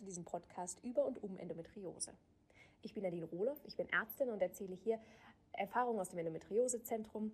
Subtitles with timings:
[0.00, 2.12] zu diesem Podcast über und um Endometriose.
[2.80, 4.98] Ich bin Nadine Rohloff, ich bin Ärztin und erzähle hier
[5.52, 7.30] Erfahrungen aus dem Endometriosezentrum,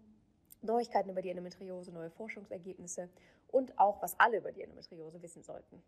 [0.62, 3.08] Neuigkeiten über die Endometriose, neue Forschungsergebnisse
[3.46, 5.80] und auch, was alle über die Endometriose wissen sollten.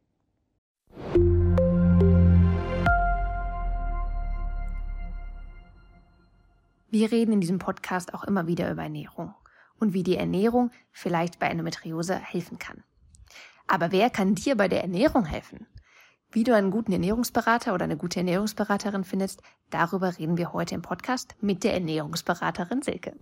[6.91, 9.35] Wir reden in diesem Podcast auch immer wieder über Ernährung
[9.81, 12.85] und wie die Ernährung vielleicht bei Endometriose helfen kann.
[13.67, 15.67] Aber wer kann dir bei der Ernährung helfen?
[16.31, 20.83] Wie du einen guten Ernährungsberater oder eine gute Ernährungsberaterin findest, darüber reden wir heute im
[20.83, 23.15] Podcast mit der Ernährungsberaterin Silke.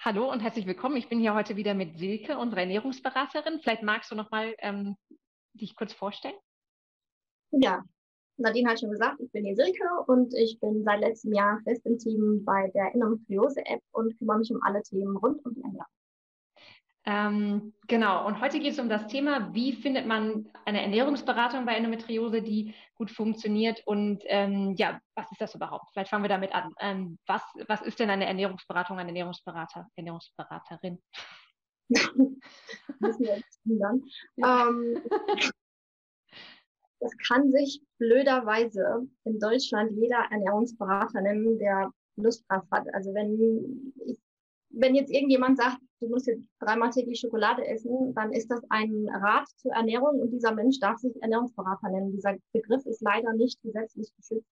[0.00, 0.96] Hallo und herzlich willkommen.
[0.96, 3.60] Ich bin hier heute wieder mit Silke, unserer Ernährungsberaterin.
[3.60, 4.96] Vielleicht magst du noch mal ähm,
[5.52, 6.36] dich kurz vorstellen.
[7.50, 7.84] Ja,
[8.38, 11.84] Nadine hat schon gesagt, ich bin die Silke und ich bin seit letztem Jahr fest
[11.84, 15.84] im Team bei der Endometriose-App und kümmere mich um alle Themen rund um die Ernährung.
[17.08, 21.76] Ähm, genau, und heute geht es um das Thema, wie findet man eine Ernährungsberatung bei
[21.76, 25.84] Endometriose, die gut funktioniert und ähm, ja, was ist das überhaupt?
[25.92, 26.74] Vielleicht fangen wir damit an.
[26.80, 30.98] Ähm, was, was ist denn eine Ernährungsberatung, eine Ernährungsberater, Ernährungsberaterin?
[33.68, 33.92] Ja.
[34.70, 35.02] Ähm,
[37.00, 42.92] das kann sich blöderweise in Deutschland jeder Ernährungsberater nennen, der Lust drauf hat.
[42.94, 44.18] Also wenn ich
[44.78, 49.08] wenn jetzt irgendjemand sagt, du musst jetzt dreimal täglich Schokolade essen, dann ist das ein
[49.08, 52.12] Rat zur Ernährung und dieser Mensch darf sich Ernährungsberater nennen.
[52.12, 54.50] Dieser Begriff ist leider nicht gesetzlich geschützt.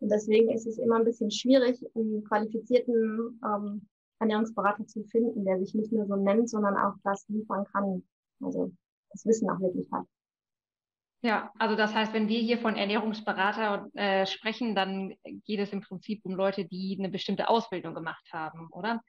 [0.00, 3.86] Und deswegen ist es immer ein bisschen schwierig, einen qualifizierten ähm,
[4.18, 8.02] Ernährungsberater zu finden, der sich nicht nur so nennt, sondern auch das liefern kann.
[8.42, 8.72] Also
[9.12, 10.06] das Wissen auch wirklich hat.
[11.22, 15.82] Ja, also das heißt, wenn wir hier von Ernährungsberater äh, sprechen, dann geht es im
[15.82, 19.02] Prinzip um Leute, die eine bestimmte Ausbildung gemacht haben, oder?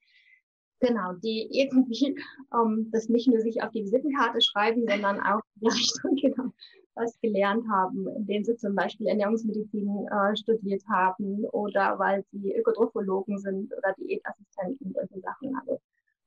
[0.82, 2.16] Genau, die irgendwie
[2.54, 6.52] ähm, das nicht nur sich auf die Visitenkarte schreiben, sondern auch in der Richtung genau,
[6.96, 13.38] was gelernt haben, indem sie zum Beispiel Ernährungsmedizin äh, studiert haben oder weil sie Ökotrophologen
[13.38, 15.56] sind oder Diätassistenten, solche Sachen.
[15.56, 15.80] Also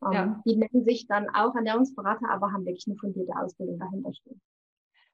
[0.07, 0.43] ähm, ja.
[0.47, 4.41] die nennen sich dann auch Ernährungsberater, aber haben wirklich eine fundierte Ausbildung dahinter stehen.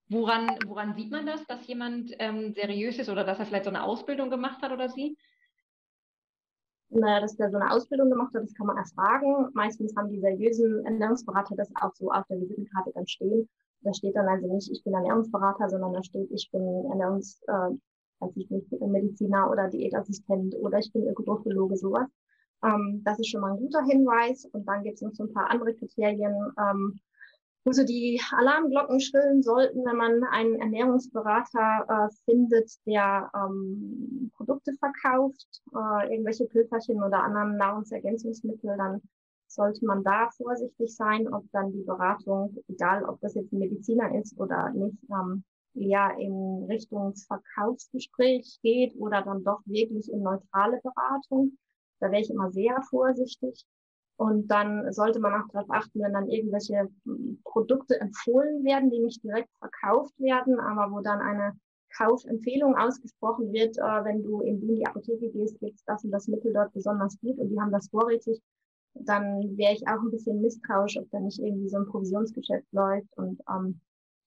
[0.08, 3.70] Woran, woran sieht man das, dass jemand ähm, seriös ist oder dass er vielleicht so
[3.70, 5.16] eine Ausbildung gemacht hat oder sie?
[6.90, 9.48] Naja, dass der so eine Ausbildung gemacht hat, das kann man erfragen.
[9.54, 13.48] Meistens haben die seriösen Ernährungsberater das auch so auf der Visitenkarte dann stehen.
[13.82, 17.70] Da steht dann also nicht, ich bin Ernährungsberater, sondern da steht, ich bin Ernährungs, äh,
[18.18, 22.08] weiß ich nicht, Mediziner oder Diätassistent oder ich bin Ökotrophologe, sowas.
[22.64, 24.44] Ähm, das ist schon mal ein guter Hinweis.
[24.52, 26.34] Und dann gibt es noch so ein paar andere Kriterien.
[26.58, 27.00] Ähm,
[27.64, 34.72] wo so die Alarmglocken schrillen sollten, wenn man einen Ernährungsberater äh, findet, der ähm, Produkte
[34.74, 39.02] verkauft, äh, irgendwelche Pilferchen oder anderen Nahrungsergänzungsmittel, dann
[39.46, 44.14] sollte man da vorsichtig sein, ob dann die Beratung, egal ob das jetzt ein Mediziner
[44.18, 45.44] ist oder nicht, ähm,
[45.74, 51.56] eher in Richtung Verkaufsgespräch geht oder dann doch wirklich in neutrale Beratung.
[52.00, 53.64] Da wäre ich immer sehr vorsichtig.
[54.20, 58.98] Und dann sollte man auch darauf achten, wenn dann irgendwelche hm, Produkte empfohlen werden, die
[58.98, 61.58] nicht direkt verkauft werden, aber wo dann eine
[61.96, 66.52] Kaufempfehlung ausgesprochen wird, äh, wenn du in die Apotheke gehst, gibt das und das Mittel
[66.52, 68.42] dort besonders gut und die haben das vorrätig,
[68.92, 73.16] dann wäre ich auch ein bisschen misstrauisch, ob da nicht irgendwie so ein Provisionsgeschäft läuft.
[73.16, 73.80] Und ähm,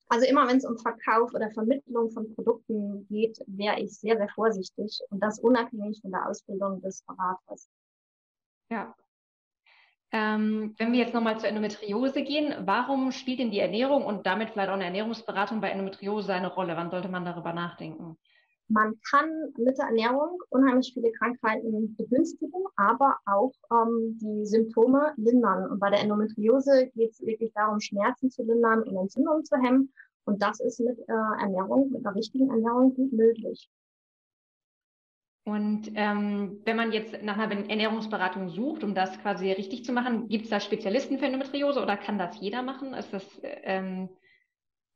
[0.08, 4.28] also immer wenn es um Verkauf oder Vermittlung von Produkten geht, wäre ich sehr, sehr
[4.34, 7.68] vorsichtig und das unabhängig von der Ausbildung des Beraters.
[8.70, 8.92] Ja,
[10.14, 14.50] ähm, wenn wir jetzt nochmal zur Endometriose gehen, warum spielt denn die Ernährung und damit
[14.50, 16.76] vielleicht auch eine Ernährungsberatung bei Endometriose eine Rolle?
[16.76, 18.16] Wann sollte man darüber nachdenken?
[18.68, 25.68] Man kann mit der Ernährung unheimlich viele Krankheiten begünstigen, aber auch ähm, die Symptome lindern.
[25.68, 29.92] Und bei der Endometriose geht es wirklich darum, Schmerzen zu lindern und Entzündungen zu hemmen.
[30.26, 33.68] Und das ist mit äh, Ernährung, mit der richtigen Ernährung gut möglich.
[35.44, 40.28] Und ähm, wenn man jetzt nach einer Ernährungsberatung sucht, um das quasi richtig zu machen,
[40.28, 42.94] gibt es da Spezialisten für Endometriose oder kann das jeder machen?
[42.94, 44.08] Ist das, ähm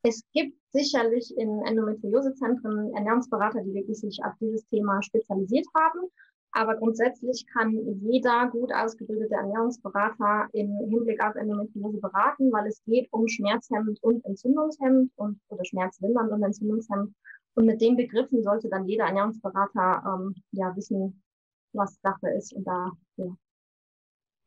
[0.01, 6.09] es gibt sicherlich in Endometriosezentren Ernährungsberater, die wirklich sich auf dieses Thema spezialisiert haben.
[6.51, 13.07] Aber grundsätzlich kann jeder gut ausgebildete Ernährungsberater im Hinblick auf Endometriose beraten, weil es geht
[13.11, 17.13] um schmerzhemmend und entzündungshemmend und oder schmerzlindernd und entzündungshemmend
[17.55, 21.21] und mit den Begriffen sollte dann jeder Ernährungsberater ähm, ja wissen,
[21.73, 23.35] was Sache ist und da, ja.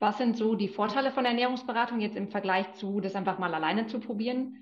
[0.01, 3.87] Was sind so die Vorteile von Ernährungsberatung jetzt im Vergleich zu, das einfach mal alleine
[3.87, 4.57] zu probieren?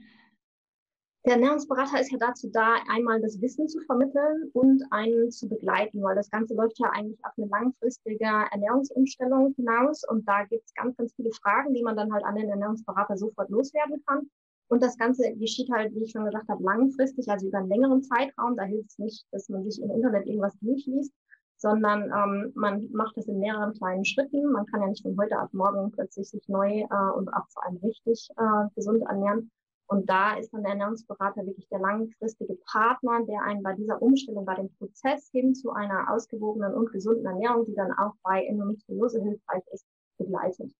[1.27, 6.03] Der Ernährungsberater ist ja dazu da, einmal das Wissen zu vermitteln und einen zu begleiten,
[6.03, 10.75] weil das Ganze läuft ja eigentlich auf eine langfristige Ernährungsumstellung hinaus und da gibt es
[10.75, 14.31] ganz, ganz viele Fragen, die man dann halt an den Ernährungsberater sofort loswerden kann.
[14.71, 18.05] Und das Ganze geschieht halt, wie ich schon gesagt habe, langfristig, also über einen längeren
[18.05, 18.57] Zeitraum.
[18.57, 21.13] Da hilft es nicht, dass man sich im Internet irgendwas durchliest,
[21.57, 24.53] sondern ähm, man macht das in mehreren kleinen Schritten.
[24.53, 27.67] Man kann ja nicht von heute auf morgen plötzlich sich neu äh, und auch vor
[27.67, 29.51] allem richtig äh, gesund ernähren.
[29.89, 34.45] Und da ist dann der Ernährungsberater wirklich der langfristige Partner, der einen bei dieser Umstellung,
[34.45, 39.21] bei dem Prozess hin zu einer ausgewogenen und gesunden Ernährung, die dann auch bei Endometriose
[39.21, 39.85] hilfreich ist,
[40.17, 40.71] begleitet.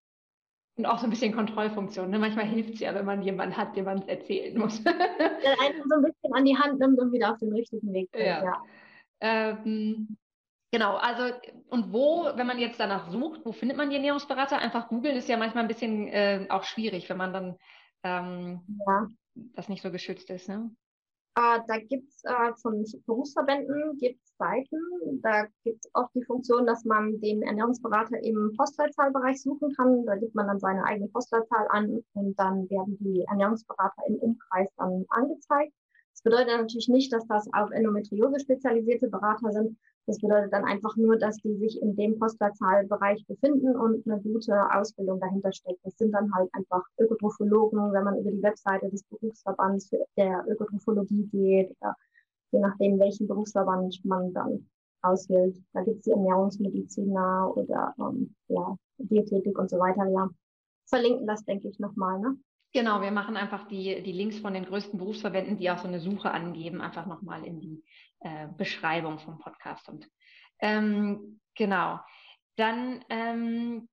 [0.77, 2.09] Und auch so ein bisschen Kontrollfunktion.
[2.09, 2.17] Ne?
[2.17, 4.81] Manchmal hilft es ja, wenn man jemanden hat, dem man es erzählen muss.
[4.83, 8.09] der einen so ein bisschen an die Hand nimmt und wieder auf den richtigen Weg
[8.11, 8.25] bringt.
[8.25, 8.43] Ja.
[8.43, 8.63] ja.
[9.19, 10.17] Ähm,
[10.71, 11.35] genau, also
[11.69, 14.57] und wo, wenn man jetzt danach sucht, wo findet man die Ernährungsberater?
[14.57, 17.57] Einfach googeln ist ja manchmal ein bisschen äh, auch schwierig, wenn man dann
[18.03, 19.07] ähm, ja.
[19.55, 20.47] das nicht so geschützt ist.
[20.47, 20.71] Ne?
[21.35, 25.21] Äh, da gibt's äh, von Berufsverbänden gibt's Seiten.
[25.21, 30.05] Da gibt's auch die Funktion, dass man den Ernährungsberater im Postleitzahlbereich suchen kann.
[30.05, 34.69] Da gibt man dann seine eigene Postleitzahl an und dann werden die Ernährungsberater im Umkreis
[34.77, 35.73] dann angezeigt.
[36.23, 39.77] Das bedeutet natürlich nicht, dass das auf Endometriose spezialisierte Berater sind,
[40.07, 44.53] das bedeutet dann einfach nur, dass die sich in dem Postleitzahlbereich befinden und eine gute
[44.73, 45.79] Ausbildung dahinter steckt.
[45.83, 51.27] Das sind dann halt einfach Ökotrophologen, wenn man über die Webseite des Berufsverbands der Ökotrophologie
[51.31, 51.77] geht,
[52.51, 54.67] je nachdem, welchen Berufsverband man dann
[55.03, 55.57] auswählt.
[55.73, 60.07] Da gibt es die Ernährungsmediziner oder ähm, ja, Diätetik und so weiter.
[60.09, 60.29] Ja,
[60.91, 62.19] verlinken das, denke ich, nochmal.
[62.19, 62.37] Ne?
[62.73, 65.99] Genau, wir machen einfach die, die Links von den größten Berufsverbänden, die auch so eine
[65.99, 67.83] Suche angeben, einfach nochmal in die
[68.19, 69.89] äh, Beschreibung vom Podcast.
[69.89, 70.07] Und
[70.59, 71.99] ähm, genau,
[72.55, 73.89] dann, ähm,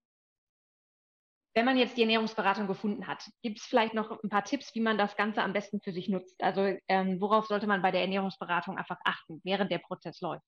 [1.55, 4.81] wenn man jetzt die Ernährungsberatung gefunden hat, gibt es vielleicht noch ein paar Tipps, wie
[4.81, 6.41] man das Ganze am besten für sich nutzt?
[6.43, 10.47] Also ähm, worauf sollte man bei der Ernährungsberatung einfach achten, während der Prozess läuft?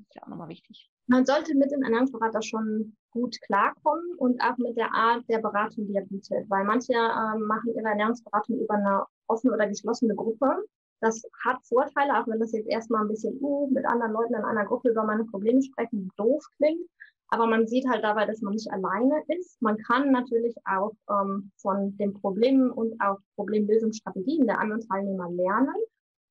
[0.00, 0.90] Ist ja auch nochmal wichtig.
[1.06, 5.86] Man sollte mit dem Ernährungsberater schon gut klarkommen und auch mit der Art der Beratung,
[5.86, 6.48] die er bietet.
[6.50, 10.64] Weil manche äh, machen ihre Ernährungsberatung über eine offene oder geschlossene Gruppe
[11.00, 14.44] das hat Vorteile, auch wenn das jetzt erstmal ein bisschen uh, mit anderen Leuten in
[14.44, 16.88] einer Gruppe über meine Probleme sprechen doof klingt.
[17.28, 19.60] Aber man sieht halt dabei, dass man nicht alleine ist.
[19.60, 25.74] Man kann natürlich auch ähm, von den Problemen und auch Problemlösungsstrategien der anderen Teilnehmer lernen.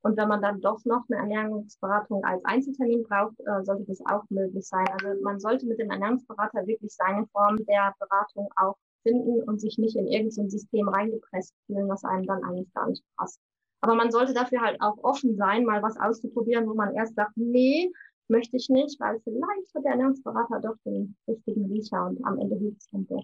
[0.06, 4.24] Und wenn man dann doch noch eine Ernährungsberatung als Einzeltermin braucht, äh, sollte das auch
[4.30, 4.86] möglich sein.
[4.88, 9.80] Also man sollte mit dem Ernährungsberater wirklich seine Form der Beratung auch finden und sich
[9.80, 13.40] nicht in irgendein System reingepresst fühlen, was einem dann eigentlich gar nicht passt.
[13.82, 17.36] Aber man sollte dafür halt auch offen sein, mal was auszuprobieren, wo man erst sagt,
[17.36, 17.92] nee,
[18.28, 22.58] möchte ich nicht, weil vielleicht hat der Ernährungsberater doch den richtigen Riecher und am Ende
[22.58, 23.24] hilft es dann doch.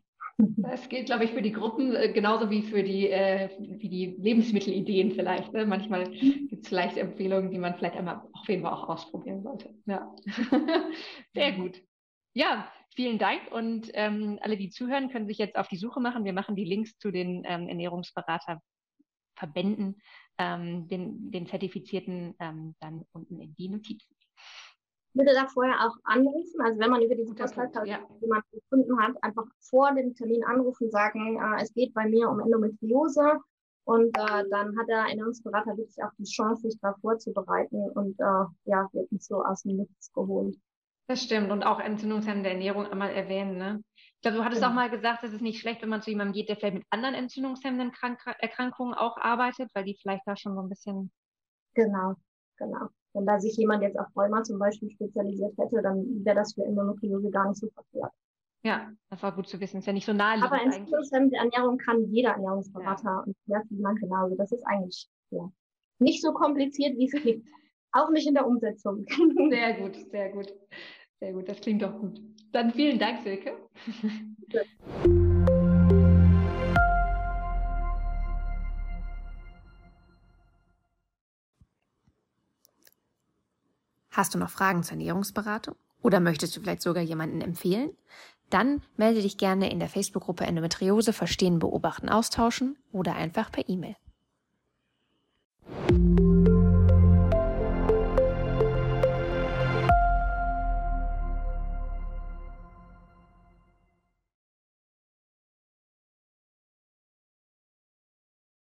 [0.72, 4.16] Das gilt, glaube ich, für die Gruppen äh, genauso wie für die, äh, wie die
[4.18, 5.52] Lebensmittelideen vielleicht.
[5.52, 5.66] Ne?
[5.66, 9.76] Manchmal gibt es vielleicht Empfehlungen, die man vielleicht einmal auf jeden Fall auch ausprobieren sollte.
[9.86, 10.16] Ja.
[11.34, 11.82] Sehr gut.
[12.34, 16.24] Ja, vielen Dank und ähm, alle, die zuhören, können sich jetzt auf die Suche machen.
[16.24, 20.02] Wir machen die Links zu den ähm, Ernährungsberaterverbänden
[20.38, 24.16] ähm, den, den Zertifizierten ähm, dann unten in die Notizen.
[25.14, 28.00] Bitte da vorher auch anrufen, also wenn man über diese Postleitzahl ja.
[28.22, 32.40] jemanden gefunden hat, einfach vor dem Termin anrufen, sagen, äh, es geht bei mir um
[32.40, 33.40] Endometriose
[33.84, 38.46] und äh, dann hat der Ernährungsberater wirklich auch die Chance, sich darauf vorzubereiten und äh,
[38.66, 40.56] ja, wird nicht so aus dem Nichts geholt.
[41.08, 43.84] Das stimmt und auch entzündungshemmende Ernährung einmal erwähnen, ne?
[44.16, 44.70] Ich glaube, du hattest ja.
[44.70, 46.86] auch mal gesagt, es ist nicht schlecht, wenn man zu jemandem geht, der vielleicht mit
[46.92, 51.12] anderen entzündungshemmenden Krank Erkrankungen auch arbeitet, weil die vielleicht da schon so ein bisschen.
[51.74, 52.14] Genau,
[52.58, 52.90] genau.
[53.14, 56.64] Wenn da sich jemand jetzt auf Rheuma zum Beispiel spezialisiert hätte, dann wäre das für
[56.64, 58.12] Endometriose gar nicht so verkehrt.
[58.64, 59.78] Ja, das war gut zu wissen.
[59.78, 60.52] Ist ja nicht so naheliegend.
[60.52, 63.60] Aber entzündungshemmende Ernährung kann jeder Ernährungsberater ja.
[63.60, 64.36] und man genauso.
[64.36, 65.52] Das ist eigentlich ja,
[66.00, 67.48] nicht so kompliziert, wie es klingt.
[67.92, 69.06] Auch nicht in der Umsetzung.
[69.50, 70.54] Sehr gut, sehr gut.
[71.20, 72.22] Sehr gut, das klingt doch gut.
[72.52, 73.58] Dann vielen Dank, Silke.
[84.12, 85.76] Hast du noch Fragen zur Ernährungsberatung?
[86.02, 87.92] Oder möchtest du vielleicht sogar jemanden empfehlen?
[88.50, 93.96] Dann melde dich gerne in der Facebook-Gruppe Endometriose Verstehen, Beobachten, Austauschen oder einfach per E-Mail.